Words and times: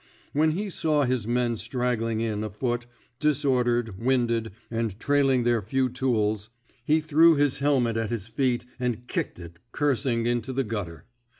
When 0.33 0.53
he 0.53 0.71
saw 0.71 1.03
his 1.03 1.25
10 1.25 1.29
THE 1.29 1.29
RED 1.29 1.29
INK 1.29 1.29
SQUAD 1.29 1.31
*^ 1.31 1.33
men 1.51 1.57
straggling 1.57 2.19
in 2.21 2.43
afoot, 2.43 2.85
disordered, 3.19 3.99
winded, 4.03 4.51
and 4.71 4.99
trailing 4.99 5.43
their 5.43 5.61
few 5.61 5.89
tools, 5.89 6.49
he 6.83 6.99
threw 7.01 7.35
his 7.35 7.59
helmet 7.59 7.97
at 7.97 8.09
his 8.09 8.27
feet 8.27 8.65
and 8.79 9.05
kicked 9.05 9.37
it, 9.37 9.59
cursing, 9.71 10.25
into 10.25 10.53
the 10.53 10.63
gutter. 10.63 11.05